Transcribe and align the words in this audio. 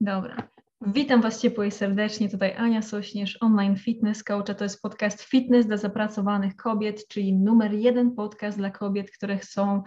Dobra. 0.00 0.48
Witam 0.86 1.22
Was 1.22 1.40
ciepło 1.40 1.64
i 1.64 1.70
serdecznie. 1.70 2.28
Tutaj 2.28 2.54
Ania 2.56 2.82
Sośnierz, 2.82 3.38
online 3.40 3.76
fitness 3.76 4.24
coach. 4.24 4.56
To 4.58 4.64
jest 4.64 4.82
podcast 4.82 5.22
Fitness 5.22 5.66
dla 5.66 5.76
zapracowanych 5.76 6.56
kobiet, 6.56 7.08
czyli 7.08 7.34
numer 7.34 7.72
jeden 7.72 8.14
podcast 8.14 8.58
dla 8.58 8.70
kobiet, 8.70 9.10
które 9.10 9.38
chcą 9.38 9.82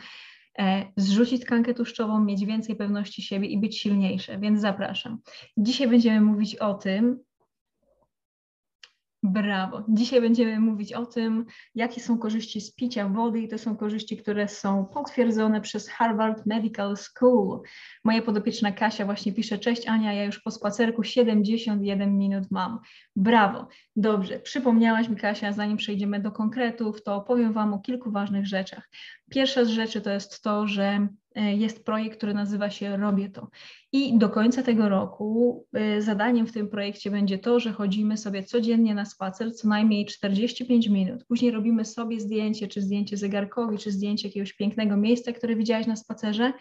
e, 0.60 0.86
zrzucić 0.98 1.42
tkankę 1.42 1.74
tłuszczową, 1.74 2.24
mieć 2.24 2.46
więcej 2.46 2.76
pewności 2.76 3.22
siebie 3.22 3.48
i 3.48 3.60
być 3.60 3.80
silniejsze, 3.80 4.40
więc 4.40 4.62
zapraszam. 4.62 5.18
Dzisiaj 5.58 5.88
będziemy 5.88 6.22
mówić 6.22 6.56
o 6.56 6.74
tym, 6.74 7.20
Brawo. 9.24 9.84
Dzisiaj 9.90 10.22
będziemy 10.22 10.60
mówić 10.60 10.94
o 10.94 11.06
tym, 11.06 11.46
jakie 11.76 12.02
są 12.02 12.18
korzyści 12.18 12.62
z 12.62 12.76
picia 12.76 13.10
wody 13.10 13.40
i 13.40 13.48
to 13.48 13.58
są 13.58 13.78
korzyści, 13.78 14.18
które 14.18 14.48
są 14.48 14.86
potwierdzone 14.86 15.62
przez 15.62 15.90
Harvard 15.90 16.46
Medical 16.46 16.98
School. 16.98 17.62
Moja 18.04 18.22
podopieczna 18.22 18.72
Kasia 18.72 19.06
właśnie 19.06 19.34
pisze, 19.34 19.60
cześć 19.60 19.88
Ania, 19.88 20.14
ja 20.14 20.24
już 20.24 20.40
po 20.40 20.52
spacerku 20.52 21.04
71 21.04 22.18
minut 22.18 22.52
mam. 22.52 22.80
Brawo. 23.16 23.68
Dobrze, 23.96 24.40
przypomniałaś 24.40 25.10
mi 25.10 25.16
Kasia, 25.16 25.54
zanim 25.54 25.78
przejdziemy 25.78 26.20
do 26.20 26.32
konkretów, 26.32 27.04
to 27.04 27.16
opowiem 27.16 27.54
Wam 27.54 27.74
o 27.74 27.80
kilku 27.80 28.12
ważnych 28.12 28.48
rzeczach. 28.48 28.90
Pierwsza 29.30 29.66
z 29.66 29.70
rzeczy 29.70 30.02
to 30.02 30.10
jest 30.10 30.42
to, 30.42 30.68
że 30.68 31.08
jest 31.36 31.86
projekt, 31.86 32.18
który 32.18 32.34
nazywa 32.34 32.70
się 32.70 32.98
Robię 32.98 33.30
to. 33.30 33.48
I 33.92 34.18
do 34.18 34.30
końca 34.30 34.64
tego 34.64 34.90
roku 34.90 35.66
y, 35.98 36.02
zadaniem 36.02 36.48
w 36.48 36.52
tym 36.52 36.70
projekcie 36.70 37.12
będzie 37.12 37.38
to, 37.38 37.60
że 37.60 37.72
chodzimy 37.72 38.18
sobie 38.18 38.44
codziennie 38.44 38.96
na 38.96 39.06
spacer 39.06 39.56
co 39.56 39.68
najmniej 39.68 40.06
45 40.06 40.88
minut. 40.88 41.24
Później 41.24 41.52
robimy 41.52 41.86
sobie 41.86 42.20
zdjęcie, 42.20 42.68
czy 42.68 42.82
zdjęcie 42.82 43.18
zegarkowi, 43.18 43.78
czy 43.78 43.92
zdjęcie 43.92 44.28
jakiegoś 44.28 44.54
pięknego 44.54 44.98
miejsca, 44.98 45.32
które 45.32 45.56
widziałaś 45.56 45.88
na 45.88 45.96
spacerze. 45.96 46.54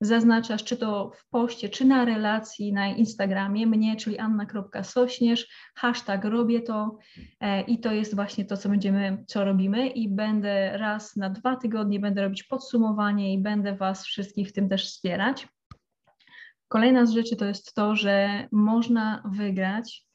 Zaznaczasz, 0.00 0.64
czy 0.64 0.76
to 0.76 1.10
w 1.14 1.28
poście, 1.28 1.68
czy 1.68 1.84
na 1.84 2.04
relacji 2.04 2.72
na 2.72 2.88
Instagramie 2.88 3.66
mnie, 3.66 3.96
czyli 3.96 4.18
anna.sośnierz, 4.18 5.48
hashtag 5.74 6.24
robię 6.24 6.60
to 6.60 6.98
e, 7.40 7.62
i 7.62 7.80
to 7.80 7.92
jest 7.92 8.14
właśnie 8.14 8.44
to, 8.44 8.56
co 8.56 8.68
będziemy, 8.68 9.24
co 9.26 9.44
robimy 9.44 9.88
i 9.88 10.08
będę 10.08 10.78
raz 10.78 11.16
na 11.16 11.30
dwa 11.30 11.56
tygodnie 11.56 12.00
będę 12.00 12.22
robić 12.22 12.42
podsumowanie 12.42 13.34
i 13.34 13.38
będę 13.38 13.76
Was 13.76 14.04
wszystkich 14.04 14.48
w 14.48 14.52
tym 14.52 14.68
też 14.68 14.86
wspierać. 14.86 15.48
Kolejna 16.68 17.06
z 17.06 17.10
rzeczy 17.10 17.36
to 17.36 17.44
jest 17.44 17.74
to, 17.74 17.96
że 17.96 18.48
można 18.52 19.22
wygrać. 19.24 20.06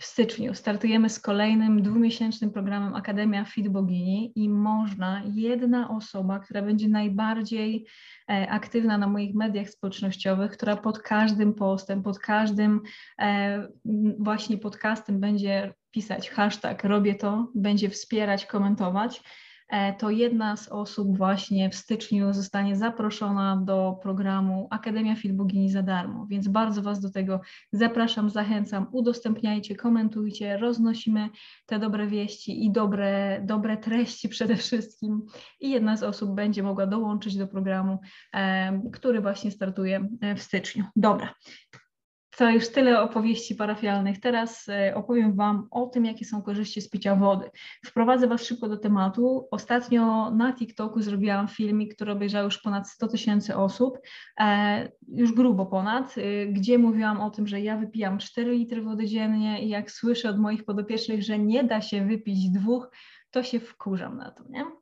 W 0.00 0.04
styczniu. 0.04 0.54
Startujemy 0.54 1.10
z 1.10 1.20
kolejnym 1.20 1.82
dwumiesięcznym 1.82 2.50
programem 2.50 2.94
Akademia 2.94 3.44
Fit 3.44 3.68
Bogini 3.68 4.32
i 4.34 4.48
można 4.48 5.22
jedna 5.34 5.90
osoba, 5.90 6.38
która 6.38 6.62
będzie 6.62 6.88
najbardziej 6.88 7.86
e, 8.30 8.50
aktywna 8.50 8.98
na 8.98 9.06
moich 9.06 9.34
mediach 9.34 9.68
społecznościowych, 9.68 10.52
która 10.52 10.76
pod 10.76 10.98
każdym 10.98 11.54
postem, 11.54 12.02
pod 12.02 12.18
każdym 12.18 12.80
e, 13.20 13.68
właśnie 14.18 14.58
podcastem 14.58 15.20
będzie 15.20 15.74
pisać 15.90 16.30
hashtag 16.30 16.84
robię 16.84 17.14
to, 17.14 17.48
będzie 17.54 17.90
wspierać, 17.90 18.46
komentować 18.46 19.22
to 19.98 20.10
jedna 20.10 20.56
z 20.56 20.68
osób 20.68 21.16
właśnie 21.16 21.70
w 21.70 21.74
styczniu 21.74 22.32
zostanie 22.32 22.76
zaproszona 22.76 23.56
do 23.56 23.98
programu 24.02 24.68
Akademia 24.70 25.16
Fit 25.16 25.32
Bogini 25.32 25.70
za 25.70 25.82
darmo, 25.82 26.26
więc 26.26 26.48
bardzo 26.48 26.82
Was 26.82 27.00
do 27.00 27.10
tego 27.10 27.40
zapraszam, 27.72 28.30
zachęcam, 28.30 28.86
udostępniajcie, 28.92 29.76
komentujcie, 29.76 30.56
roznosimy 30.56 31.28
te 31.66 31.78
dobre 31.78 32.06
wieści 32.06 32.64
i 32.64 32.72
dobre, 32.72 33.40
dobre 33.44 33.76
treści 33.76 34.28
przede 34.28 34.56
wszystkim 34.56 35.26
i 35.60 35.70
jedna 35.70 35.96
z 35.96 36.02
osób 36.02 36.34
będzie 36.34 36.62
mogła 36.62 36.86
dołączyć 36.86 37.36
do 37.36 37.46
programu, 37.46 37.98
e, 38.34 38.82
który 38.92 39.20
właśnie 39.20 39.50
startuje 39.50 40.08
e, 40.20 40.34
w 40.34 40.42
styczniu. 40.42 40.84
Dobra, 40.96 41.34
to 42.40 42.50
już 42.50 42.68
tyle 42.68 43.02
opowieści 43.02 43.54
parafialnych. 43.54 44.20
Teraz 44.20 44.68
e, 44.68 44.94
opowiem 44.94 45.34
Wam 45.34 45.68
o 45.70 45.86
tym, 45.86 46.04
jakie 46.04 46.24
są 46.24 46.42
korzyści 46.42 46.80
z 46.80 46.90
picia 46.90 47.16
wody. 47.16 47.50
Wprowadzę 47.86 48.26
Was 48.26 48.42
szybko 48.42 48.68
do 48.68 48.76
tematu. 48.76 49.48
Ostatnio 49.50 50.30
na 50.30 50.52
TikToku 50.52 51.02
zrobiłam 51.02 51.48
filmik, 51.48 51.94
który 51.94 52.12
obejrzał 52.12 52.44
już 52.44 52.58
ponad 52.58 52.88
100 52.88 53.08
tysięcy 53.08 53.56
osób, 53.56 53.98
e, 54.40 54.92
już 55.08 55.32
grubo 55.32 55.66
ponad, 55.66 56.14
e, 56.18 56.46
gdzie 56.46 56.78
mówiłam 56.78 57.20
o 57.20 57.30
tym, 57.30 57.46
że 57.46 57.60
ja 57.60 57.76
wypijam 57.76 58.18
4 58.18 58.52
litry 58.52 58.82
wody 58.82 59.06
dziennie 59.06 59.64
i 59.64 59.68
jak 59.68 59.90
słyszę 59.90 60.30
od 60.30 60.38
moich 60.38 60.64
podopiecznych, 60.64 61.22
że 61.22 61.38
nie 61.38 61.64
da 61.64 61.80
się 61.80 62.06
wypić 62.06 62.50
dwóch, 62.50 62.90
to 63.30 63.42
się 63.42 63.60
wkurzam 63.60 64.16
na 64.16 64.30
to, 64.30 64.44
nie? 64.48 64.79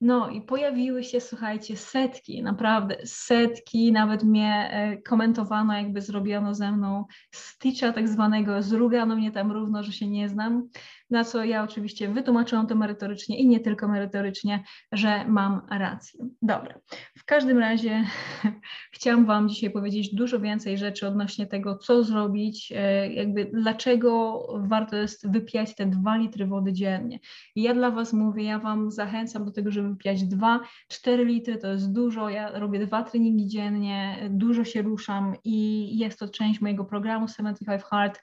No 0.00 0.28
i 0.30 0.42
pojawiły 0.42 1.04
się, 1.04 1.20
słuchajcie, 1.20 1.76
setki, 1.76 2.42
naprawdę 2.42 2.96
setki, 3.04 3.92
nawet 3.92 4.24
mnie 4.24 4.70
e, 4.72 5.02
komentowano, 5.02 5.74
jakby 5.74 6.00
zrobiono 6.00 6.54
ze 6.54 6.72
mną 6.72 7.04
stitcha 7.34 7.92
tak 7.92 8.08
zwanego, 8.08 8.62
zrugano 8.62 9.16
mnie 9.16 9.32
tam 9.32 9.52
równo, 9.52 9.82
że 9.82 9.92
się 9.92 10.08
nie 10.08 10.28
znam 10.28 10.68
na 11.10 11.24
co 11.24 11.44
ja 11.44 11.64
oczywiście 11.64 12.08
wytłumaczyłam 12.08 12.66
to 12.66 12.74
merytorycznie 12.74 13.38
i 13.38 13.46
nie 13.46 13.60
tylko 13.60 13.88
merytorycznie, 13.88 14.64
że 14.92 15.24
mam 15.28 15.60
rację. 15.70 16.26
Dobra, 16.42 16.74
w 17.18 17.24
każdym 17.24 17.58
razie 17.58 18.04
chciałam 18.94 19.26
Wam 19.26 19.48
dzisiaj 19.48 19.70
powiedzieć 19.70 20.14
dużo 20.14 20.40
więcej 20.40 20.78
rzeczy 20.78 21.06
odnośnie 21.06 21.46
tego, 21.46 21.78
co 21.78 22.04
zrobić, 22.04 22.72
e, 22.76 23.12
jakby 23.12 23.44
dlaczego 23.44 24.42
warto 24.68 24.96
jest 24.96 25.30
wypijać 25.30 25.74
te 25.74 25.86
dwa 25.86 26.16
litry 26.16 26.46
wody 26.46 26.72
dziennie. 26.72 27.18
I 27.54 27.62
ja 27.62 27.74
dla 27.74 27.90
Was 27.90 28.12
mówię, 28.12 28.44
ja 28.44 28.58
Wam 28.58 28.90
zachęcam 28.90 29.44
do 29.44 29.50
tego, 29.50 29.70
żeby 29.70 29.88
wypijać 29.88 30.18
2-4 30.20 31.26
litry, 31.26 31.58
to 31.58 31.68
jest 31.72 31.92
dużo, 31.92 32.28
ja 32.28 32.58
robię 32.58 32.86
dwa 32.86 33.02
treningi 33.02 33.46
dziennie, 33.46 34.28
dużo 34.30 34.64
się 34.64 34.82
ruszam 34.82 35.34
i 35.44 35.98
jest 35.98 36.18
to 36.18 36.28
część 36.28 36.60
mojego 36.60 36.84
programu 36.84 37.28
75 37.28 37.82
Hard, 37.82 38.20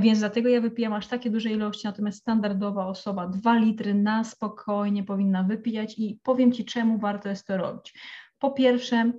więc 0.00 0.18
dlatego 0.18 0.48
ja 0.48 0.60
wypijam 0.60 0.92
aż 0.92 1.06
takie 1.06 1.30
duże 1.30 1.50
ilości, 1.50 1.86
natomiast 1.86 2.18
standardowa 2.18 2.86
osoba 2.86 3.26
2 3.26 3.58
litry 3.58 3.94
na 3.94 4.24
spokojnie 4.24 5.04
powinna 5.04 5.42
wypijać 5.42 5.98
i 5.98 6.20
powiem 6.22 6.52
Ci, 6.52 6.64
czemu 6.64 6.98
warto 6.98 7.28
jest 7.28 7.46
to 7.46 7.56
robić. 7.56 7.94
Po 8.38 8.50
pierwsze, 8.50 9.12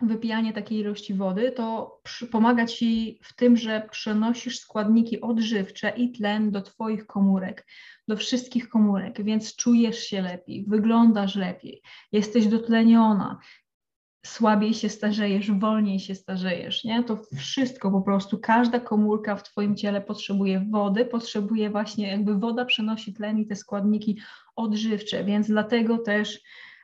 wypijanie 0.00 0.52
takiej 0.52 0.78
ilości 0.78 1.14
wody 1.14 1.52
to 1.52 2.00
pomaga 2.30 2.66
Ci 2.66 3.20
w 3.22 3.34
tym, 3.34 3.56
że 3.56 3.88
przenosisz 3.90 4.58
składniki 4.58 5.20
odżywcze 5.20 5.92
i 5.96 6.12
tlen 6.12 6.50
do 6.50 6.62
Twoich 6.62 7.06
komórek, 7.06 7.66
do 8.08 8.16
wszystkich 8.16 8.68
komórek, 8.68 9.24
więc 9.24 9.56
czujesz 9.56 9.98
się 9.98 10.22
lepiej, 10.22 10.64
wyglądasz 10.68 11.36
lepiej, 11.36 11.82
jesteś 12.12 12.46
dotleniona, 12.46 13.38
słabiej 14.26 14.74
się 14.74 14.88
starzejesz, 14.88 15.50
wolniej 15.50 16.00
się 16.00 16.14
starzejesz, 16.14 16.84
nie? 16.84 17.04
To 17.04 17.22
wszystko 17.36 17.90
po 17.90 18.02
prostu, 18.02 18.38
każda 18.38 18.80
komórka 18.80 19.36
w 19.36 19.42
Twoim 19.42 19.76
ciele 19.76 20.00
potrzebuje 20.00 20.66
wody, 20.70 21.04
potrzebuje 21.04 21.70
właśnie, 21.70 22.08
jakby 22.08 22.38
woda 22.38 22.64
przenosi 22.64 23.14
tlen 23.14 23.38
i 23.38 23.46
te 23.46 23.56
składniki 23.56 24.20
odżywcze, 24.56 25.24
więc 25.24 25.46
dlatego 25.46 25.98
też 25.98 26.40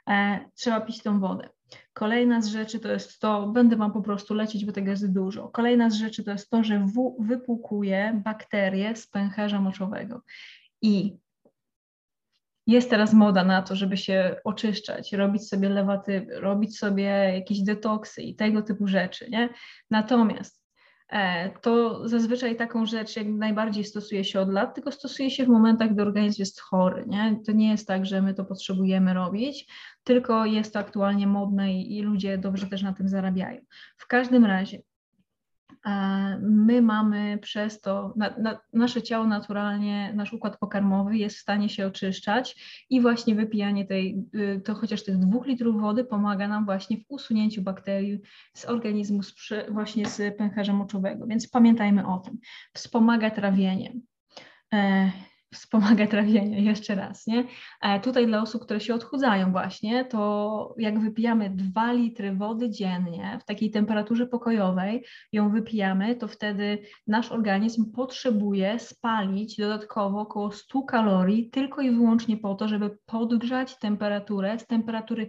e, 0.09 0.41
trzeba 0.55 0.81
pić 0.81 1.03
tą 1.03 1.21
wodę. 1.21 1.49
Kolejna 1.93 2.43
z 2.43 2.47
rzeczy 2.47 2.81
to 2.81 2.93
jest 2.93 3.21
to, 3.21 3.47
będę 3.47 3.77
Wam 3.77 3.93
po 3.93 4.03
prostu 4.03 4.35
lecieć, 4.35 4.65
bo 4.65 4.73
tego 4.73 4.91
jest 4.91 5.13
dużo. 5.13 5.49
Kolejna 5.49 5.91
z 5.91 5.95
rzeczy 5.95 6.25
to 6.25 6.31
jest 6.31 6.51
to, 6.51 6.65
że 6.65 6.79
w 6.79 7.17
wypłukuje 7.19 8.21
bakterie 8.25 8.97
z 8.97 9.07
pęcherza 9.07 9.61
moczowego. 9.61 10.23
I 10.83 11.17
jest 12.71 12.91
teraz 12.91 13.13
moda 13.13 13.45
na 13.45 13.63
to, 13.63 13.77
żeby 13.77 13.97
się 13.97 14.37
oczyszczać, 14.45 15.13
robić 15.13 15.49
sobie 15.49 15.69
lewatywy, 15.69 16.41
robić 16.41 16.79
sobie 16.79 17.03
jakieś 17.35 17.63
detoksy 17.63 18.23
i 18.23 18.37
tego 18.37 18.63
typu 18.63 18.87
rzeczy, 18.87 19.31
nie? 19.31 19.49
Natomiast 19.91 20.63
e, 21.09 21.51
to 21.51 22.09
zazwyczaj 22.09 22.57
taką 22.57 22.87
rzecz 22.87 23.17
jak 23.17 23.27
najbardziej 23.27 23.85
stosuje 23.85 24.25
się 24.25 24.41
od 24.41 24.49
lat, 24.49 24.75
tylko 24.75 24.93
stosuje 24.93 25.31
się 25.31 25.45
w 25.45 25.49
momentach, 25.49 25.93
gdy 25.93 26.03
organizm 26.03 26.43
jest 26.43 26.61
chory, 26.61 27.05
nie? 27.07 27.41
To 27.47 27.53
nie 27.53 27.71
jest 27.71 27.89
tak, 27.89 28.07
że 28.07 28.23
my 28.23 28.35
to 28.35 28.45
potrzebujemy 28.45 29.15
robić, 29.15 29.73
tylko 30.05 30.45
jest 30.45 30.73
to 30.73 30.79
aktualnie 30.79 31.27
modne 31.27 31.73
i, 31.73 31.99
i 31.99 32.03
ludzie 32.03 32.39
dobrze 32.39 32.67
też 32.67 32.83
na 32.83 32.93
tym 32.93 33.09
zarabiają. 33.09 33.61
W 33.97 34.07
każdym 34.07 34.45
razie 34.45 34.83
my 36.41 36.83
mamy 36.83 37.39
przez 37.39 37.81
to, 37.81 38.15
na, 38.17 38.35
na, 38.39 38.61
nasze 38.73 39.03
ciało 39.03 39.27
naturalnie, 39.27 40.13
nasz 40.15 40.33
układ 40.33 40.59
pokarmowy 40.59 41.17
jest 41.17 41.37
w 41.37 41.41
stanie 41.41 41.69
się 41.69 41.87
oczyszczać 41.87 42.57
i 42.91 43.01
właśnie 43.01 43.35
wypijanie 43.35 43.87
tej, 43.87 44.25
y, 44.35 44.61
to 44.65 44.75
chociaż 44.75 45.05
tych 45.05 45.19
dwóch 45.19 45.47
litrów 45.47 45.81
wody 45.81 46.05
pomaga 46.05 46.49
nam 46.49 46.65
właśnie 46.65 46.97
w 46.97 47.05
usunięciu 47.09 47.63
bakterii 47.63 48.21
z 48.55 48.65
organizmu, 48.65 49.23
z, 49.23 49.49
właśnie 49.71 50.07
z 50.07 50.37
pęcherza 50.37 50.73
moczowego, 50.73 51.27
więc 51.27 51.49
pamiętajmy 51.49 52.07
o 52.07 52.19
tym. 52.19 52.39
Wspomaga 52.75 53.31
trawienie. 53.31 53.93
Wspomaga 55.55 56.07
trawienie, 56.07 56.63
jeszcze 56.71 56.95
raz, 56.95 57.27
nie? 57.27 57.45
E, 57.83 58.01
tutaj 58.01 58.27
dla 58.27 58.43
osób, 58.43 58.63
które 58.63 58.81
się 58.81 58.95
odchudzają 58.95 59.53
właśnie, 59.53 60.05
to 60.05 60.75
jak 60.79 61.01
wypijamy 61.01 61.51
2 61.51 61.93
litry 61.93 62.35
wody 62.35 62.71
dziennie 62.71 63.39
w 63.41 63.45
takiej 63.45 63.71
temperaturze 63.71 64.27
pokojowej, 64.27 65.05
ją 65.33 65.51
wypijamy, 65.51 66.17
to 66.17 66.29
wtedy 66.29 66.79
nasz 67.07 67.33
organizm 67.33 67.93
potrzebuje 67.93 68.79
spalić 68.79 69.57
dodatkowo 69.57 70.21
około 70.21 70.53
100 70.53 70.83
kalorii 70.83 71.51
tylko 71.51 71.83
i 71.83 71.91
wyłącznie 71.91 72.37
po 72.37 72.55
to, 72.55 72.69
żeby 72.69 72.99
podgrzać 73.07 73.79
temperaturę 73.79 74.59
z 74.59 74.67
temperatury 74.67 75.29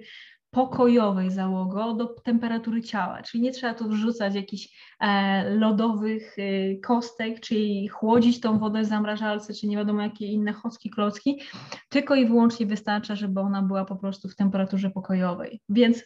pokojowej 0.51 1.31
załogo 1.31 1.93
do 1.93 2.05
temperatury 2.05 2.81
ciała, 2.81 3.21
czyli 3.21 3.43
nie 3.43 3.51
trzeba 3.51 3.73
tu 3.73 3.89
wrzucać 3.89 4.35
jakichś 4.35 4.95
e, 4.99 5.49
lodowych 5.49 6.35
e, 6.37 6.75
kostek, 6.75 7.39
czyli 7.39 7.87
chłodzić 7.87 8.39
tą 8.39 8.59
wodę 8.59 8.81
w 8.81 8.85
zamrażalce, 8.85 9.53
czy 9.53 9.67
nie 9.67 9.77
wiadomo 9.77 10.01
jakie 10.01 10.25
inne 10.25 10.53
chocki, 10.53 10.89
klocki, 10.89 11.41
tylko 11.89 12.15
i 12.15 12.25
wyłącznie 12.25 12.65
wystarcza, 12.65 13.15
żeby 13.15 13.39
ona 13.39 13.61
była 13.61 13.85
po 13.85 13.95
prostu 13.95 14.29
w 14.29 14.35
temperaturze 14.35 14.89
pokojowej, 14.89 15.61
więc 15.69 16.03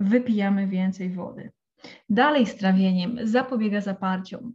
wypijamy 0.00 0.68
więcej 0.68 1.10
wody. 1.10 1.50
Dalej 2.08 2.46
z 2.46 2.56
trawieniem 2.56 3.18
zapobiega 3.22 3.80
zaparciom. 3.80 4.54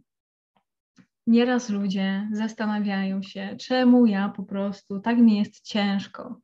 Nieraz 1.26 1.70
ludzie 1.70 2.28
zastanawiają 2.32 3.22
się, 3.22 3.56
czemu 3.60 4.06
ja 4.06 4.28
po 4.28 4.42
prostu 4.42 5.00
tak 5.00 5.18
mi 5.18 5.38
jest 5.38 5.66
ciężko 5.66 6.40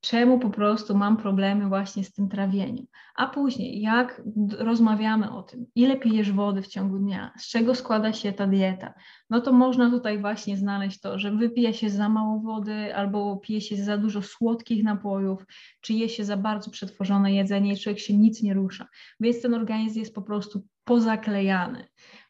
czemu 0.00 0.38
po 0.38 0.50
prostu 0.50 0.96
mam 0.96 1.16
problemy 1.16 1.68
właśnie 1.68 2.04
z 2.04 2.12
tym 2.12 2.28
trawieniem. 2.28 2.86
A 3.14 3.26
później, 3.26 3.80
jak 3.80 4.22
rozmawiamy 4.58 5.30
o 5.30 5.42
tym, 5.42 5.66
ile 5.74 5.96
pijesz 5.96 6.32
wody 6.32 6.62
w 6.62 6.66
ciągu 6.66 6.98
dnia, 6.98 7.32
z 7.38 7.48
czego 7.48 7.74
składa 7.74 8.12
się 8.12 8.32
ta 8.32 8.46
dieta, 8.46 8.94
no 9.30 9.40
to 9.40 9.52
można 9.52 9.90
tutaj 9.90 10.20
właśnie 10.20 10.56
znaleźć 10.56 11.00
to, 11.00 11.18
że 11.18 11.30
wypija 11.30 11.72
się 11.72 11.90
za 11.90 12.08
mało 12.08 12.40
wody 12.40 12.94
albo 12.94 13.36
pije 13.36 13.60
się 13.60 13.76
za 13.76 13.98
dużo 13.98 14.22
słodkich 14.22 14.84
napojów, 14.84 15.46
czy 15.80 15.92
je 15.94 16.08
się 16.08 16.24
za 16.24 16.36
bardzo 16.36 16.70
przetworzone 16.70 17.32
jedzenie 17.32 17.72
i 17.72 17.78
człowiek 17.78 17.98
się 17.98 18.16
nic 18.16 18.42
nie 18.42 18.54
rusza. 18.54 18.86
Więc 19.20 19.42
ten 19.42 19.54
organizm 19.54 19.98
jest 19.98 20.14
po 20.14 20.22
prostu 20.22 20.62
pozaklejany. 20.84 21.84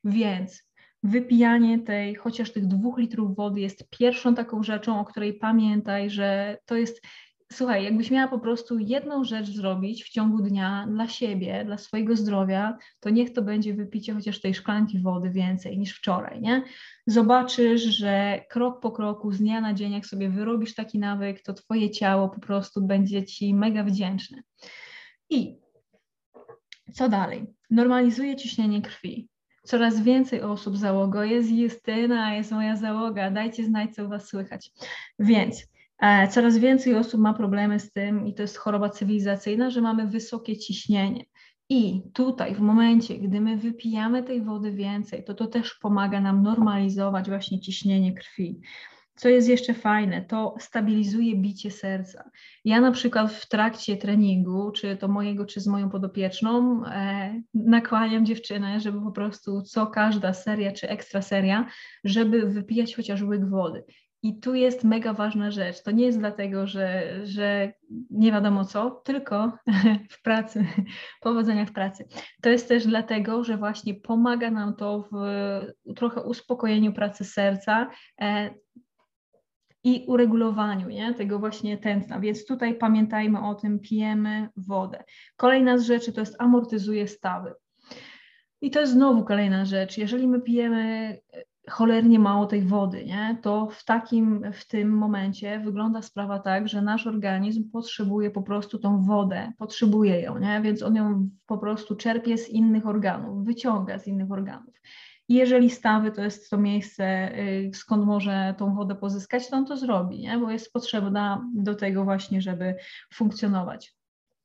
Więc 0.05 0.67
wypijanie 1.03 1.79
tej, 1.79 2.15
chociaż 2.15 2.53
tych 2.53 2.67
dwóch 2.67 2.99
litrów 2.99 3.37
wody 3.37 3.61
jest 3.61 3.91
pierwszą 3.91 4.35
taką 4.35 4.63
rzeczą, 4.63 5.01
o 5.01 5.05
której 5.05 5.35
pamiętaj, 5.35 6.11
że 6.11 6.59
to 6.67 6.77
jest 6.77 7.07
słuchaj, 7.53 7.85
jakbyś 7.85 8.11
miała 8.11 8.29
po 8.29 8.39
prostu 8.39 8.79
jedną 8.79 9.25
rzecz 9.25 9.47
zrobić 9.47 10.05
w 10.05 10.09
ciągu 10.09 10.43
dnia 10.43 10.87
dla 10.91 11.09
siebie, 11.09 11.65
dla 11.65 11.79
swojego 11.79 12.17
zdrowia, 12.17 12.79
to 13.01 13.11
niech 13.11 13.33
to 13.33 13.43
będzie 13.43 13.75
wypicie 13.75 14.15
chociaż 14.15 14.41
tej 14.41 14.55
szklanki 14.55 14.99
wody 14.99 15.31
więcej 15.31 15.79
niż 15.79 15.99
wczoraj, 15.99 16.41
nie? 16.41 16.63
Zobaczysz, 17.07 17.83
że 17.83 18.41
krok 18.51 18.81
po 18.81 18.93
kroku, 18.93 19.33
z 19.33 19.39
dnia 19.39 19.61
na 19.61 19.75
dzień, 19.75 19.93
jak 19.93 20.07
sobie 20.07 20.29
wyrobisz 20.31 20.75
taki 20.75 20.99
nawyk, 20.99 21.43
to 21.43 21.55
twoje 21.55 21.91
ciało 21.91 22.29
po 22.29 22.41
prostu 22.41 22.83
będzie 22.83 23.25
ci 23.25 23.55
mega 23.55 23.85
wdzięczne. 23.85 24.43
I 25.31 25.57
co 26.93 27.09
dalej? 27.09 27.47
Normalizuje 27.71 28.37
ciśnienie 28.37 28.83
krwi. 28.83 29.29
Coraz 29.65 30.01
więcej 30.01 30.43
osób 30.43 30.77
załogo 30.77 31.25
jest 31.25 31.51
Justyna, 31.51 32.35
jest 32.35 32.53
moja 32.53 32.77
załoga, 32.77 33.31
dajcie 33.31 33.65
znać, 33.65 33.95
co 33.95 34.05
u 34.05 34.09
Was 34.09 34.29
słychać. 34.29 34.71
Więc 35.19 35.67
coraz 36.31 36.59
więcej 36.59 36.95
osób 36.95 37.21
ma 37.21 37.35
problemy 37.35 37.81
z 37.81 37.93
tym, 37.93 38.27
i 38.27 38.35
to 38.35 38.43
jest 38.43 38.57
choroba 38.57 38.91
cywilizacyjna, 38.91 39.71
że 39.71 39.81
mamy 39.81 40.07
wysokie 40.07 40.57
ciśnienie. 40.57 41.25
I 41.69 42.03
tutaj, 42.15 42.55
w 42.55 42.61
momencie, 42.61 43.19
gdy 43.19 43.41
my 43.41 43.57
wypijamy 43.57 44.23
tej 44.23 44.43
wody 44.43 44.73
więcej, 44.73 45.25
to 45.25 45.35
to 45.35 45.47
też 45.47 45.75
pomaga 45.75 46.21
nam 46.21 46.43
normalizować 46.43 47.29
właśnie 47.29 47.61
ciśnienie 47.61 48.15
krwi. 48.15 48.61
Co 49.17 49.29
jest 49.29 49.49
jeszcze 49.49 49.75
fajne, 49.75 50.25
to 50.25 50.55
stabilizuje 50.59 51.37
bicie 51.37 51.71
serca. 51.71 52.31
Ja 52.65 52.81
na 52.81 52.93
przykład 52.93 53.33
w 53.33 53.49
trakcie 53.49 53.97
treningu, 53.97 54.71
czy 54.71 54.97
to 54.97 55.09
mojego, 55.09 55.47
czy 55.47 55.61
z 55.61 55.67
moją 55.67 55.91
podopieczną, 55.91 56.83
e, 56.87 57.43
nakłaniam 57.55 58.27
dziewczynę, 58.27 58.81
żeby 58.81 59.01
po 59.01 59.13
prostu 59.13 59.63
co 59.63 59.87
każda 59.87 60.33
seria, 60.33 60.73
czy 60.73 60.89
ekstra 60.89 61.23
seria, 61.23 61.67
żeby 62.05 62.47
wypijać 62.47 62.97
chociaż 62.97 63.23
łyk 63.23 63.49
wody. 63.49 63.85
I 64.23 64.41
tu 64.41 64.55
jest 64.55 64.85
mega 64.85 65.13
ważna 65.13 65.51
rzecz. 65.51 65.83
To 65.83 65.91
nie 65.91 66.07
jest 66.07 66.19
dlatego, 66.19 66.67
że, 66.67 67.13
że 67.25 67.73
nie 68.11 68.33
wiadomo 68.33 68.65
co, 68.65 68.91
tylko 68.91 69.53
w 70.11 70.23
pracy, 70.23 70.67
powodzenia 71.23 71.67
w 71.67 71.73
pracy. 71.73 72.09
To 72.43 72.49
jest 72.49 72.69
też 72.69 72.87
dlatego, 72.87 73.45
że 73.45 73.57
właśnie 73.57 73.95
pomaga 73.95 74.51
nam 74.51 74.77
to 74.77 75.09
w 75.13 75.17
trochę 75.97 76.23
uspokojeniu 76.23 76.93
pracy 76.93 77.25
serca 77.25 77.91
e, 78.21 78.51
i 79.85 80.05
uregulowaniu 80.09 80.89
nie? 80.89 81.15
tego 81.15 81.39
właśnie 81.39 81.79
tętna. 81.79 82.21
Więc 82.21 82.47
tutaj 82.47 82.75
pamiętajmy 82.75 83.49
o 83.49 83.55
tym, 83.55 83.81
pijemy 83.81 84.49
wodę. 84.57 85.05
Kolejna 85.37 85.79
z 85.79 85.83
rzeczy 85.83 86.13
to 86.13 86.21
jest 86.21 86.37
amortyzuje 86.39 87.09
stawy. 87.09 87.55
I 88.61 88.71
to 88.71 88.81
jest 88.81 88.93
znowu 88.93 89.25
kolejna 89.25 89.65
rzecz. 89.65 89.99
Jeżeli 89.99 90.29
my 90.29 90.41
pijemy 90.41 91.19
cholernie 91.71 92.19
mało 92.19 92.47
tej 92.47 92.63
wody, 92.63 93.05
nie? 93.05 93.39
to 93.43 93.69
w 93.71 93.85
takim, 93.85 94.53
w 94.53 94.67
tym 94.67 94.89
momencie 94.91 95.61
wygląda 95.61 96.03
sprawa 96.03 96.39
tak, 96.39 96.69
że 96.69 96.83
nasz 96.83 97.07
organizm 97.07 97.71
potrzebuje 97.71 98.31
po 98.31 98.43
prostu 98.43 98.79
tą 98.79 99.03
wodę, 99.03 99.53
potrzebuje 99.59 100.21
ją, 100.21 100.39
nie? 100.39 100.61
więc 100.63 100.83
on 100.83 100.97
ją 100.97 101.31
po 101.47 101.59
prostu 101.59 101.97
czerpie 101.97 102.39
z 102.39 102.49
innych 102.49 102.87
organów, 102.87 103.45
wyciąga 103.45 103.99
z 103.99 104.07
innych 104.07 104.33
organów. 104.33 104.75
I 105.29 105.35
jeżeli 105.35 105.71
stawy 105.71 106.13
to 106.13 106.23
jest 106.23 106.51
to 106.51 106.59
miejsce, 106.59 107.39
y, 107.39 107.71
skąd 107.75 108.07
może 108.07 108.55
tą 108.59 108.75
wodę 108.75 108.95
pozyskać, 108.95 109.49
to 109.49 109.57
on 109.57 109.67
to 109.67 109.77
zrobi, 109.77 110.19
nie? 110.19 110.39
bo 110.39 110.51
jest 110.51 110.73
potrzebna 110.73 111.51
do 111.55 111.75
tego 111.75 112.05
właśnie, 112.05 112.43
żeby 112.43 112.77
funkcjonować 113.15 113.97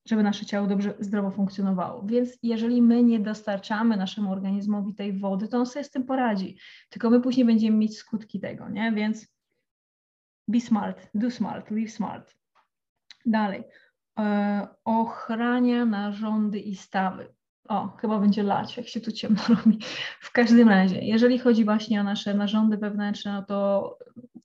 żeby 0.06 0.24
nasze 0.24 0.46
ciało 0.46 0.68
dobrze, 0.68 0.94
zdrowo 1.00 1.32
funkcjonowało. 1.32 2.04
Więc 2.06 2.38
jeżeli 2.44 2.82
my 2.82 3.04
nie 3.04 3.20
dostarczamy 3.20 3.98
naszemu 3.98 4.32
organizmowi 4.32 4.96
tej 4.96 5.20
wody, 5.20 5.48
to 5.48 5.58
on 5.58 5.66
sobie 5.66 5.84
z 5.84 5.92
tym 5.92 6.04
poradzi. 6.04 6.58
Tylko 6.90 7.10
my 7.10 7.22
później 7.22 7.46
będziemy 7.46 7.78
mieć 7.78 7.98
skutki 7.98 8.40
tego, 8.40 8.70
nie? 8.70 8.92
Więc 8.92 9.28
be 10.48 10.60
smart, 10.60 11.10
do 11.14 11.32
smart, 11.32 11.72
live 11.72 11.92
smart. 11.92 12.36
Dalej. 13.26 13.64
E, 14.20 14.68
ochrania 14.86 15.86
narządy 15.86 16.60
i 16.60 16.76
stawy. 16.76 17.34
O, 17.70 17.88
chyba 17.88 18.20
będzie 18.20 18.44
lać, 18.44 18.78
jak 18.78 18.88
się 18.88 19.02
tu 19.02 19.12
ciemno 19.12 19.42
robi. 19.50 19.80
W 20.22 20.32
każdym 20.32 20.70
razie, 20.70 21.02
jeżeli 21.02 21.40
chodzi 21.40 21.66
właśnie 21.66 22.02
o 22.02 22.04
nasze 22.04 22.34
narządy 22.34 22.78
wewnętrzne, 22.78 23.34
no 23.34 23.44
to 23.44 23.98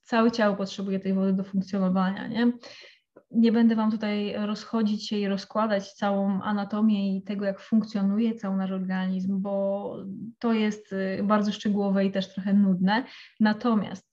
całe 0.03 0.31
ciało 0.31 0.55
potrzebuje 0.55 0.99
tej 0.99 1.13
wody 1.13 1.33
do 1.33 1.43
funkcjonowania, 1.43 2.27
nie? 2.27 2.51
Nie 3.31 3.51
będę 3.51 3.75
Wam 3.75 3.91
tutaj 3.91 4.35
rozchodzić 4.45 5.07
się 5.07 5.17
i 5.17 5.27
rozkładać 5.27 5.93
całą 5.93 6.41
anatomię 6.41 7.17
i 7.17 7.21
tego, 7.21 7.45
jak 7.45 7.59
funkcjonuje 7.59 8.35
cały 8.35 8.57
nasz 8.57 8.71
organizm, 8.71 9.41
bo 9.41 9.95
to 10.39 10.53
jest 10.53 10.93
y, 10.93 11.23
bardzo 11.23 11.51
szczegółowe 11.51 12.05
i 12.05 12.11
też 12.11 12.33
trochę 12.33 12.53
nudne. 12.53 13.03
Natomiast 13.39 14.07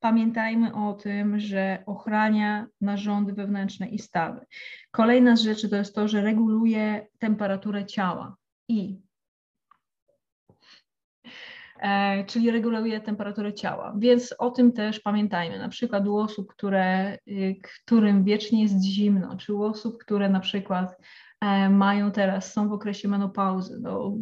pamiętajmy 0.00 0.74
o 0.74 0.92
tym, 0.92 1.40
że 1.40 1.82
ochrania 1.86 2.66
narządy 2.80 3.32
wewnętrzne 3.32 3.88
i 3.88 3.98
stawy. 3.98 4.46
Kolejna 4.90 5.36
z 5.36 5.40
rzeczy 5.40 5.68
to 5.68 5.76
jest 5.76 5.94
to, 5.94 6.08
że 6.08 6.22
reguluje 6.22 7.06
temperaturę 7.18 7.86
ciała 7.86 8.36
i 8.68 8.98
czyli 12.26 12.50
reguluje 12.50 13.00
temperaturę 13.00 13.54
ciała. 13.54 13.94
Więc 13.98 14.34
o 14.38 14.50
tym 14.50 14.72
też 14.72 15.00
pamiętajmy. 15.00 15.58
Na 15.58 15.68
przykład 15.68 16.06
u 16.08 16.16
osób, 16.16 16.52
które, 16.52 17.14
y, 17.28 17.56
którym 17.62 18.24
wiecznie 18.24 18.62
jest 18.62 18.84
zimno, 18.84 19.36
czy 19.36 19.54
u 19.54 19.62
osób, 19.62 19.98
które 19.98 20.28
na 20.28 20.40
przykład 20.40 20.96
e, 21.40 21.70
mają 21.70 22.12
teraz, 22.12 22.52
są 22.52 22.68
w 22.68 22.72
okresie 22.72 23.08
menopauzy. 23.08 23.78
No, 23.82 24.16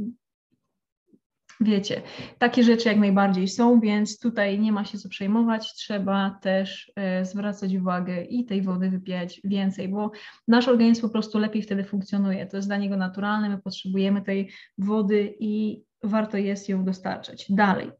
wiecie, 1.60 2.02
takie 2.38 2.62
rzeczy 2.62 2.88
jak 2.88 2.98
najbardziej 2.98 3.48
są, 3.48 3.80
więc 3.80 4.18
tutaj 4.18 4.60
nie 4.60 4.72
ma 4.72 4.84
się 4.84 4.98
co 4.98 5.08
przejmować, 5.08 5.74
trzeba 5.74 6.38
też 6.42 6.92
e, 6.96 7.24
zwracać 7.24 7.74
uwagę 7.74 8.24
i 8.24 8.44
tej 8.44 8.62
wody 8.62 8.90
wypijać 8.90 9.40
więcej, 9.44 9.88
bo 9.88 10.10
nasz 10.48 10.68
organizm 10.68 11.02
po 11.02 11.08
prostu 11.08 11.38
lepiej 11.38 11.62
wtedy 11.62 11.84
funkcjonuje. 11.84 12.46
To 12.46 12.56
jest 12.56 12.68
dla 12.68 12.76
niego 12.76 12.96
naturalne, 12.96 13.48
my 13.48 13.58
potrzebujemy 13.58 14.22
tej 14.22 14.50
wody 14.78 15.34
i 15.40 15.87
warto 16.02 16.36
jest 16.36 16.68
ją 16.68 16.84
dostarczać. 16.84 17.46
Dalej. 17.48 17.90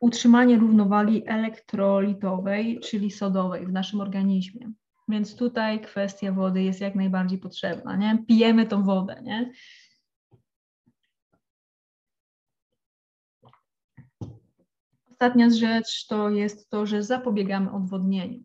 Utrzymanie 0.00 0.58
równowagi 0.58 1.22
elektrolitowej, 1.26 2.80
czyli 2.80 3.10
sodowej 3.10 3.66
w 3.66 3.72
naszym 3.72 4.00
organizmie. 4.00 4.72
Więc 5.08 5.36
tutaj 5.36 5.80
kwestia 5.80 6.32
wody 6.32 6.62
jest 6.62 6.80
jak 6.80 6.94
najbardziej 6.94 7.38
potrzebna, 7.38 7.96
nie? 7.96 8.24
Pijemy 8.28 8.66
tą 8.66 8.82
wodę, 8.84 9.22
nie? 9.22 9.52
Ostatnia 15.10 15.50
rzecz 15.50 16.06
to 16.06 16.30
jest 16.30 16.70
to, 16.70 16.86
że 16.86 17.02
zapobiegamy 17.02 17.72
odwodnieniu. 17.72 18.44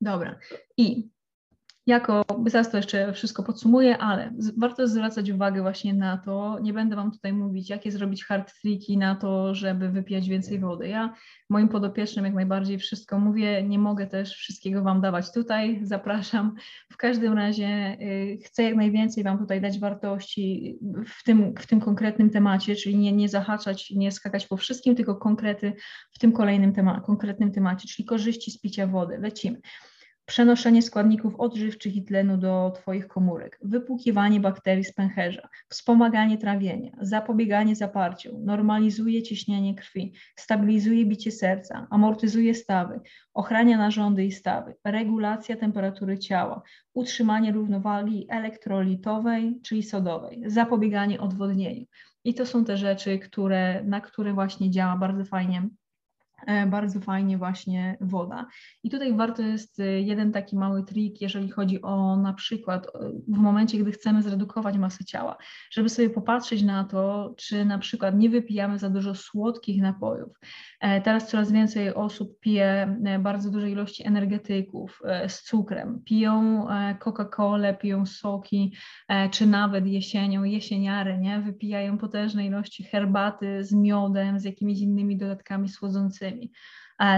Dobra. 0.00 0.38
I 0.76 1.10
jako, 1.86 2.24
zaraz 2.46 2.70
to 2.70 2.76
jeszcze 2.76 3.12
wszystko 3.12 3.42
podsumuję, 3.42 3.98
ale 3.98 4.32
warto 4.56 4.88
zwracać 4.88 5.30
uwagę 5.30 5.62
właśnie 5.62 5.94
na 5.94 6.18
to, 6.18 6.58
nie 6.62 6.72
będę 6.72 6.96
Wam 6.96 7.10
tutaj 7.10 7.32
mówić, 7.32 7.70
jakie 7.70 7.92
zrobić 7.92 8.24
hard 8.24 8.60
triki 8.60 8.98
na 8.98 9.14
to, 9.14 9.54
żeby 9.54 9.88
wypijać 9.88 10.28
więcej 10.28 10.58
wody. 10.58 10.88
Ja 10.88 11.14
moim 11.50 11.68
podopiecznym 11.68 12.24
jak 12.24 12.34
najbardziej 12.34 12.78
wszystko 12.78 13.18
mówię, 13.18 13.62
nie 13.62 13.78
mogę 13.78 14.06
też 14.06 14.34
wszystkiego 14.34 14.82
Wam 14.82 15.00
dawać 15.00 15.32
tutaj, 15.32 15.80
zapraszam. 15.82 16.54
W 16.92 16.96
każdym 16.96 17.32
razie 17.32 17.96
y, 18.00 18.38
chcę 18.44 18.62
jak 18.62 18.74
najwięcej 18.74 19.24
Wam 19.24 19.38
tutaj 19.38 19.60
dać 19.60 19.78
wartości 19.78 20.78
w 21.06 21.24
tym, 21.24 21.54
w 21.58 21.66
tym 21.66 21.80
konkretnym 21.80 22.30
temacie, 22.30 22.76
czyli 22.76 22.96
nie, 22.96 23.12
nie 23.12 23.28
zahaczać, 23.28 23.90
nie 23.90 24.12
skakać 24.12 24.46
po 24.46 24.56
wszystkim, 24.56 24.96
tylko 24.96 25.16
konkrety 25.16 25.72
w 26.12 26.18
tym 26.18 26.32
kolejnym 26.32 26.72
tema, 26.72 27.00
konkretnym 27.00 27.52
temacie, 27.52 27.88
czyli 27.88 28.06
korzyści 28.06 28.50
z 28.50 28.60
picia 28.60 28.86
wody. 28.86 29.18
Lecimy 29.18 29.60
przenoszenie 30.26 30.82
składników 30.82 31.40
odżywczych 31.40 31.96
i 31.96 32.04
tlenu 32.04 32.36
do 32.36 32.72
Twoich 32.74 33.08
komórek, 33.08 33.58
wypłukiwanie 33.62 34.40
bakterii 34.40 34.84
z 34.84 34.92
pęcherza, 34.92 35.48
wspomaganie 35.68 36.38
trawienia, 36.38 36.90
zapobieganie 37.00 37.76
zaparciu, 37.76 38.38
normalizuje 38.38 39.22
ciśnienie 39.22 39.74
krwi, 39.74 40.12
stabilizuje 40.36 41.06
bicie 41.06 41.30
serca, 41.30 41.86
amortyzuje 41.90 42.54
stawy, 42.54 43.00
ochrania 43.34 43.78
narządy 43.78 44.24
i 44.24 44.32
stawy, 44.32 44.74
regulacja 44.84 45.56
temperatury 45.56 46.18
ciała, 46.18 46.62
utrzymanie 46.94 47.52
równowagi 47.52 48.26
elektrolitowej, 48.28 49.60
czyli 49.62 49.82
sodowej, 49.82 50.42
zapobieganie 50.46 51.20
odwodnieniu. 51.20 51.86
I 52.24 52.34
to 52.34 52.46
są 52.46 52.64
te 52.64 52.76
rzeczy, 52.76 53.18
które, 53.18 53.84
na 53.84 54.00
które 54.00 54.32
właśnie 54.32 54.70
działa 54.70 54.96
bardzo 54.96 55.24
fajnie 55.24 55.68
bardzo 56.66 57.00
fajnie 57.00 57.38
właśnie 57.38 57.96
woda. 58.00 58.46
I 58.82 58.90
tutaj 58.90 59.16
warto 59.16 59.42
jest 59.42 59.80
e, 59.80 60.00
jeden 60.00 60.32
taki 60.32 60.56
mały 60.56 60.84
trik, 60.84 61.20
jeżeli 61.20 61.50
chodzi 61.50 61.82
o 61.82 62.16
na 62.16 62.32
przykład 62.32 62.86
e, 62.86 62.90
w 63.28 63.38
momencie, 63.38 63.78
gdy 63.78 63.92
chcemy 63.92 64.22
zredukować 64.22 64.78
masę 64.78 65.04
ciała, 65.04 65.36
żeby 65.70 65.88
sobie 65.88 66.10
popatrzeć 66.10 66.62
na 66.62 66.84
to, 66.84 67.34
czy 67.36 67.64
na 67.64 67.78
przykład 67.78 68.18
nie 68.18 68.30
wypijamy 68.30 68.78
za 68.78 68.90
dużo 68.90 69.14
słodkich 69.14 69.82
napojów. 69.82 70.32
Teraz 71.04 71.28
coraz 71.28 71.52
więcej 71.52 71.94
osób 71.94 72.40
pije 72.40 72.96
bardzo 73.20 73.50
duże 73.50 73.70
ilości 73.70 74.06
energetyków 74.06 75.02
z 75.28 75.42
cukrem, 75.42 76.02
piją 76.04 76.66
Coca-Colę, 77.00 77.78
piją 77.78 78.06
soki, 78.06 78.74
czy 79.30 79.46
nawet 79.46 79.86
jesienią, 79.86 80.44
jesieniary, 80.44 81.18
nie? 81.18 81.40
wypijają 81.40 81.98
potężne 81.98 82.46
ilości 82.46 82.84
herbaty 82.84 83.64
z 83.64 83.72
miodem, 83.72 84.40
z 84.40 84.44
jakimiś 84.44 84.80
innymi 84.80 85.16
dodatkami 85.16 85.68
słodzącymi. 85.68 86.31
E, 86.32 86.50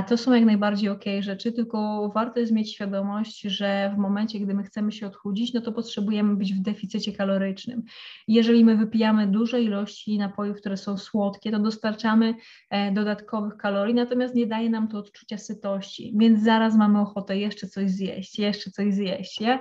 to 0.08 0.16
są 0.16 0.32
jak 0.32 0.44
najbardziej 0.44 0.88
ok 0.88 1.04
rzeczy, 1.20 1.52
tylko 1.52 2.08
warto 2.14 2.40
jest 2.40 2.52
mieć 2.52 2.74
świadomość, 2.74 3.40
że 3.40 3.92
w 3.96 3.98
momencie, 3.98 4.40
gdy 4.40 4.54
my 4.54 4.62
chcemy 4.62 4.92
się 4.92 5.06
odchudzić, 5.06 5.54
no 5.54 5.60
to 5.60 5.72
potrzebujemy 5.72 6.36
być 6.36 6.54
w 6.54 6.62
deficycie 6.62 7.12
kalorycznym. 7.12 7.82
Jeżeli 8.28 8.64
my 8.64 8.76
wypijamy 8.76 9.26
duże 9.26 9.62
ilości 9.62 10.18
napojów, 10.18 10.56
które 10.56 10.76
są 10.76 10.96
słodkie, 10.98 11.50
to 11.50 11.58
dostarczamy 11.58 12.34
e, 12.70 12.92
dodatkowych 12.92 13.56
kalorii, 13.56 13.94
natomiast 13.94 14.34
nie 14.34 14.46
daje 14.46 14.70
nam 14.70 14.88
to 14.88 14.98
odczucia 14.98 15.38
sytości, 15.38 16.12
więc 16.16 16.42
zaraz 16.42 16.76
mamy 16.76 17.00
ochotę 17.00 17.38
jeszcze 17.38 17.66
coś 17.66 17.90
zjeść, 17.90 18.38
jeszcze 18.38 18.70
coś 18.70 18.94
zjeść, 18.94 19.40
nie? 19.40 19.54
E, 19.54 19.60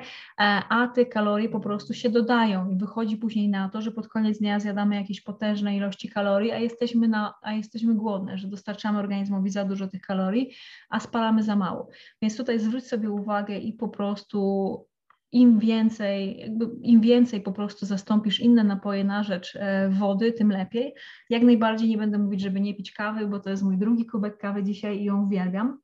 a 0.69 0.87
te 0.87 1.05
kalorie 1.05 1.49
po 1.49 1.59
prostu 1.59 1.93
się 1.93 2.09
dodają 2.09 2.69
i 2.69 2.77
wychodzi 2.77 3.17
później 3.17 3.49
na 3.49 3.69
to, 3.69 3.81
że 3.81 3.91
pod 3.91 4.07
koniec 4.07 4.39
dnia 4.39 4.59
zjadamy 4.59 4.95
jakieś 4.95 5.21
potężne 5.21 5.77
ilości 5.77 6.09
kalorii, 6.09 6.51
a 6.51 6.57
jesteśmy, 6.57 7.07
na, 7.07 7.33
a 7.41 7.53
jesteśmy 7.53 7.95
głodne, 7.95 8.37
że 8.37 8.47
dostarczamy 8.47 8.99
organizmowi 8.99 9.49
za 9.49 9.65
dużo 9.65 9.87
tych 9.87 10.01
kalorii 10.01 10.12
kalorii, 10.13 10.53
a 10.89 10.99
spalamy 10.99 11.43
za 11.43 11.55
mało. 11.55 11.89
Więc 12.21 12.37
tutaj 12.37 12.59
zwróć 12.59 12.87
sobie 12.87 13.09
uwagę 13.11 13.57
i 13.57 13.73
po 13.73 13.87
prostu 13.87 14.39
im 15.31 15.59
więcej, 15.59 16.45
im 16.81 17.01
więcej 17.01 17.41
po 17.41 17.51
prostu 17.51 17.85
zastąpisz 17.85 18.39
inne 18.39 18.63
napoje 18.63 19.03
na 19.03 19.23
rzecz 19.23 19.55
e, 19.55 19.89
wody, 19.89 20.31
tym 20.31 20.51
lepiej. 20.51 20.93
Jak 21.29 21.43
najbardziej 21.43 21.89
nie 21.89 21.97
będę 21.97 22.17
mówić, 22.17 22.41
żeby 22.41 22.61
nie 22.61 22.75
pić 22.75 22.91
kawy, 22.91 23.27
bo 23.27 23.39
to 23.39 23.49
jest 23.49 23.63
mój 23.63 23.77
drugi 23.77 24.05
kubek 24.05 24.37
kawy 24.37 24.63
dzisiaj 24.63 24.99
i 24.99 25.03
ją 25.03 25.25
uwielbiam. 25.25 25.79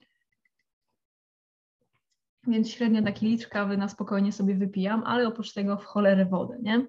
Więc 2.48 2.69
średnio 2.71 3.01
taki 3.01 3.25
litr 3.25 3.50
kawy 3.50 3.77
na 3.77 3.88
spokojnie 3.88 4.31
sobie 4.31 4.55
wypijam, 4.55 5.03
ale 5.05 5.27
oprócz 5.27 5.53
tego 5.53 5.77
w 5.77 5.86
cholerę 5.86 6.25
wody, 6.25 6.57
nie? 6.62 6.88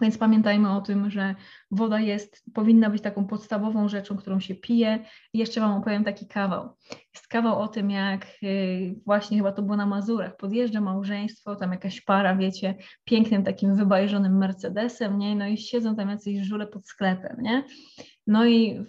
Więc 0.00 0.18
pamiętajmy 0.18 0.76
o 0.76 0.80
tym, 0.80 1.10
że 1.10 1.34
woda 1.70 2.00
jest, 2.00 2.44
powinna 2.54 2.90
być 2.90 3.02
taką 3.02 3.26
podstawową 3.26 3.88
rzeczą, 3.88 4.16
którą 4.16 4.40
się 4.40 4.54
pije. 4.54 5.04
I 5.32 5.38
jeszcze 5.38 5.60
Wam 5.60 5.72
opowiem 5.72 6.04
taki 6.04 6.26
kawał. 6.26 6.76
Jest 7.14 7.28
kawał 7.28 7.58
o 7.58 7.68
tym, 7.68 7.90
jak 7.90 8.26
y, 8.42 8.94
właśnie 9.06 9.36
chyba 9.36 9.52
to 9.52 9.62
było 9.62 9.76
na 9.76 9.86
Mazurach, 9.86 10.36
podjeżdża 10.36 10.80
małżeństwo, 10.80 11.56
tam 11.56 11.72
jakaś 11.72 12.00
para, 12.00 12.36
wiecie, 12.36 12.74
pięknym 13.04 13.44
takim 13.44 13.76
wybajżonym 13.76 14.38
Mercedesem, 14.38 15.18
nie? 15.18 15.36
No 15.36 15.46
i 15.46 15.58
siedzą 15.58 15.96
tam 15.96 16.08
jacyś 16.08 16.46
żule 16.46 16.66
pod 16.66 16.88
sklepem, 16.88 17.36
nie? 17.42 17.64
No 18.26 18.46
i 18.46 18.84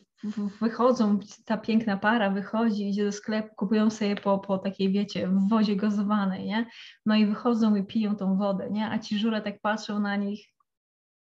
wychodzą, 0.62 1.20
ta 1.46 1.58
piękna 1.58 1.98
para 1.98 2.30
wychodzi, 2.30 2.90
idzie 2.90 3.06
do 3.06 3.12
sklepu, 3.12 3.56
kupują 3.56 3.90
sobie 3.90 4.16
po, 4.16 4.40
po 4.40 4.58
takiej, 4.58 4.92
wiecie, 4.92 5.28
w 5.28 5.50
wodzie 5.50 5.76
gazowanej, 5.76 6.46
nie? 6.46 6.66
No 7.06 7.16
i 7.16 7.26
wychodzą 7.26 7.76
i 7.76 7.84
piją 7.84 8.16
tą 8.16 8.38
wodę, 8.38 8.70
nie? 8.72 8.90
A 8.90 9.00
ci 9.00 9.20
żule 9.20 9.42
tak 9.42 9.62
patrzą 9.62 10.00
na 10.00 10.16
nich, 10.16 10.51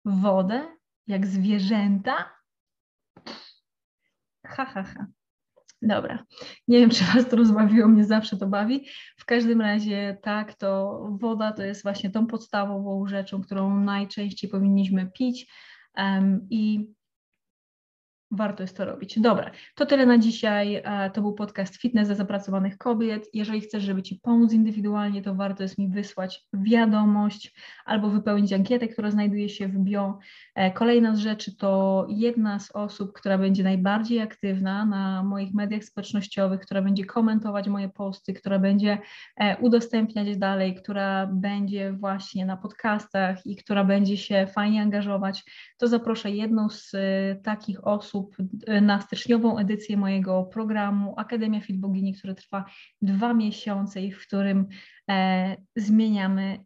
wodę 0.06 0.76
jak 1.06 1.26
zwierzęta? 1.26 2.30
Ha, 4.46 4.64
ha, 4.64 4.82
ha. 4.82 5.06
Dobra. 5.82 6.24
Nie 6.68 6.78
wiem, 6.78 6.90
czy 6.90 7.04
Was 7.04 7.28
to 7.28 7.36
rozbawiło, 7.36 7.88
mnie 7.88 8.04
zawsze 8.04 8.36
to 8.36 8.46
bawi. 8.46 8.86
W 9.16 9.24
każdym 9.24 9.60
razie 9.60 10.18
tak, 10.22 10.54
to 10.54 11.00
woda 11.20 11.52
to 11.52 11.62
jest 11.62 11.82
właśnie 11.82 12.10
tą 12.10 12.26
podstawową 12.26 13.06
rzeczą, 13.06 13.42
którą 13.42 13.80
najczęściej 13.80 14.50
powinniśmy 14.50 15.10
pić. 15.14 15.52
Um, 15.96 16.46
I 16.50 16.92
warto 18.30 18.62
jest 18.62 18.76
to 18.76 18.84
robić. 18.84 19.20
Dobra, 19.20 19.50
to 19.74 19.86
tyle 19.86 20.06
na 20.06 20.18
dzisiaj. 20.18 20.82
E, 20.84 21.10
to 21.10 21.20
był 21.20 21.32
podcast 21.32 21.76
Fitness 21.76 22.08
dla 22.08 22.16
zapracowanych 22.16 22.78
kobiet. 22.78 23.28
Jeżeli 23.32 23.60
chcesz, 23.60 23.82
żeby 23.82 24.02
Ci 24.02 24.20
pomóc 24.22 24.52
indywidualnie, 24.52 25.22
to 25.22 25.34
warto 25.34 25.62
jest 25.62 25.78
mi 25.78 25.88
wysłać 25.88 26.44
wiadomość 26.52 27.54
albo 27.84 28.10
wypełnić 28.10 28.52
ankietę, 28.52 28.88
która 28.88 29.10
znajduje 29.10 29.48
się 29.48 29.68
w 29.68 29.78
bio. 29.78 30.18
E, 30.54 30.70
kolejna 30.70 31.14
z 31.14 31.18
rzeczy 31.18 31.56
to 31.56 32.06
jedna 32.08 32.58
z 32.58 32.70
osób, 32.70 33.12
która 33.12 33.38
będzie 33.38 33.62
najbardziej 33.62 34.20
aktywna 34.20 34.84
na 34.84 35.22
moich 35.22 35.54
mediach 35.54 35.84
społecznościowych, 35.84 36.60
która 36.60 36.82
będzie 36.82 37.04
komentować 37.04 37.68
moje 37.68 37.88
posty, 37.88 38.34
która 38.34 38.58
będzie 38.58 38.98
e, 39.36 39.56
udostępniać 39.56 40.38
dalej, 40.38 40.74
która 40.74 41.26
będzie 41.26 41.92
właśnie 41.92 42.46
na 42.46 42.56
podcastach 42.56 43.46
i 43.46 43.56
która 43.56 43.84
będzie 43.84 44.16
się 44.16 44.46
fajnie 44.54 44.82
angażować, 44.82 45.44
to 45.78 45.88
zaproszę 45.88 46.30
jedną 46.30 46.68
z 46.68 46.92
takich 47.42 47.86
osób, 47.86 48.15
osób 48.16 48.36
e, 48.66 48.80
na 48.80 49.00
styczniową 49.00 49.58
edycję 49.58 49.96
mojego 49.96 50.44
programu 50.44 51.14
Akademia 51.16 51.60
Fit 51.60 51.80
Bogini, 51.80 52.14
który 52.14 52.34
trwa 52.34 52.64
dwa 53.02 53.34
miesiące 53.34 54.02
i 54.02 54.12
w 54.12 54.26
którym 54.26 54.66
e, 55.10 55.56
zmieniamy 55.76 56.64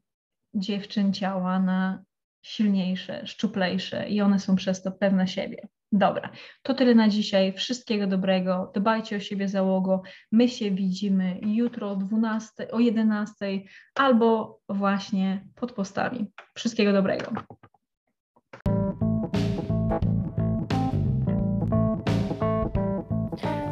dziewczyn 0.54 1.12
ciała 1.12 1.60
na 1.60 2.02
silniejsze, 2.42 3.26
szczuplejsze 3.26 4.08
i 4.08 4.20
one 4.20 4.38
są 4.38 4.56
przez 4.56 4.82
to 4.82 4.92
pewne 4.92 5.28
siebie. 5.28 5.68
Dobra, 5.92 6.30
to 6.62 6.74
tyle 6.74 6.94
na 6.94 7.08
dzisiaj. 7.08 7.52
Wszystkiego 7.52 8.06
dobrego. 8.06 8.72
Dbajcie 8.74 9.16
o 9.16 9.20
siebie 9.20 9.48
załogo. 9.48 10.02
My 10.32 10.48
się 10.48 10.70
widzimy 10.70 11.40
jutro 11.42 11.90
o 11.90 11.96
12, 11.96 12.70
o 12.70 12.80
11 12.80 13.36
albo 13.94 14.60
właśnie 14.68 15.44
pod 15.54 15.72
postami. 15.72 16.26
Wszystkiego 16.54 16.92
dobrego. 16.92 17.32